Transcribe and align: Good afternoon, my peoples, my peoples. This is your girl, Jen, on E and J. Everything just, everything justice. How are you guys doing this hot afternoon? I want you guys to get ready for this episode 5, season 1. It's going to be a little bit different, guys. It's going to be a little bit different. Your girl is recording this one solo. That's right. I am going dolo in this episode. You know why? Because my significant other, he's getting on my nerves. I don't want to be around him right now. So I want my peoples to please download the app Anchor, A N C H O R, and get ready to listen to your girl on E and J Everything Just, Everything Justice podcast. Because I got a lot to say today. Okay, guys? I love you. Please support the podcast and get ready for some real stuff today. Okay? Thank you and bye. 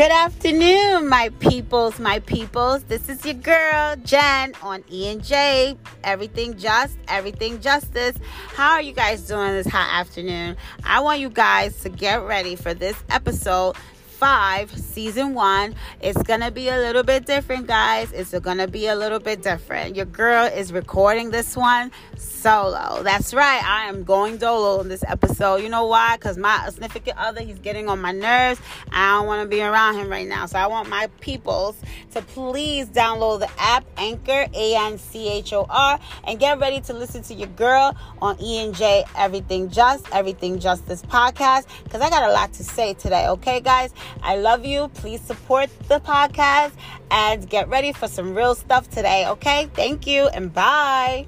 Good 0.00 0.12
afternoon, 0.12 1.10
my 1.10 1.28
peoples, 1.40 2.00
my 2.00 2.20
peoples. 2.20 2.84
This 2.84 3.10
is 3.10 3.22
your 3.22 3.34
girl, 3.34 3.96
Jen, 3.96 4.54
on 4.62 4.82
E 4.90 5.08
and 5.08 5.22
J. 5.22 5.76
Everything 6.04 6.56
just, 6.56 6.96
everything 7.06 7.60
justice. 7.60 8.16
How 8.54 8.70
are 8.70 8.80
you 8.80 8.94
guys 8.94 9.20
doing 9.20 9.52
this 9.52 9.66
hot 9.66 9.90
afternoon? 10.00 10.56
I 10.84 11.00
want 11.00 11.20
you 11.20 11.28
guys 11.28 11.82
to 11.82 11.90
get 11.90 12.22
ready 12.22 12.56
for 12.56 12.72
this 12.72 12.96
episode 13.10 13.76
5, 14.20 14.78
season 14.78 15.32
1. 15.32 15.74
It's 16.02 16.22
going 16.24 16.40
to 16.40 16.50
be 16.50 16.68
a 16.68 16.76
little 16.76 17.02
bit 17.02 17.24
different, 17.24 17.66
guys. 17.66 18.12
It's 18.12 18.38
going 18.38 18.58
to 18.58 18.68
be 18.68 18.86
a 18.86 18.94
little 18.94 19.18
bit 19.18 19.42
different. 19.42 19.96
Your 19.96 20.04
girl 20.04 20.44
is 20.44 20.74
recording 20.74 21.30
this 21.30 21.56
one 21.56 21.90
solo. 22.18 23.02
That's 23.02 23.32
right. 23.32 23.64
I 23.64 23.88
am 23.88 24.04
going 24.04 24.36
dolo 24.36 24.82
in 24.82 24.88
this 24.88 25.02
episode. 25.06 25.56
You 25.62 25.70
know 25.70 25.86
why? 25.86 26.16
Because 26.16 26.36
my 26.36 26.68
significant 26.68 27.16
other, 27.16 27.40
he's 27.40 27.58
getting 27.60 27.88
on 27.88 28.00
my 28.02 28.12
nerves. 28.12 28.60
I 28.92 29.16
don't 29.16 29.26
want 29.26 29.42
to 29.42 29.48
be 29.48 29.62
around 29.62 29.94
him 29.94 30.10
right 30.10 30.28
now. 30.28 30.44
So 30.44 30.58
I 30.58 30.66
want 30.66 30.90
my 30.90 31.06
peoples 31.20 31.80
to 32.12 32.20
please 32.20 32.88
download 32.88 33.40
the 33.40 33.50
app 33.58 33.86
Anchor, 33.96 34.46
A 34.52 34.76
N 34.76 34.98
C 34.98 35.30
H 35.30 35.54
O 35.54 35.64
R, 35.70 35.98
and 36.24 36.38
get 36.38 36.58
ready 36.58 36.82
to 36.82 36.92
listen 36.92 37.22
to 37.22 37.34
your 37.34 37.48
girl 37.48 37.96
on 38.20 38.36
E 38.38 38.62
and 38.62 38.74
J 38.74 39.04
Everything 39.16 39.70
Just, 39.70 40.06
Everything 40.12 40.58
Justice 40.58 41.00
podcast. 41.00 41.66
Because 41.84 42.02
I 42.02 42.10
got 42.10 42.28
a 42.28 42.32
lot 42.32 42.52
to 42.54 42.64
say 42.64 42.92
today. 42.92 43.26
Okay, 43.28 43.60
guys? 43.60 43.94
I 44.22 44.36
love 44.36 44.64
you. 44.64 44.88
Please 44.88 45.20
support 45.20 45.70
the 45.88 46.00
podcast 46.00 46.72
and 47.10 47.48
get 47.48 47.68
ready 47.68 47.92
for 47.92 48.08
some 48.08 48.34
real 48.34 48.54
stuff 48.54 48.88
today. 48.88 49.26
Okay? 49.28 49.68
Thank 49.74 50.06
you 50.06 50.28
and 50.28 50.52
bye. 50.52 51.26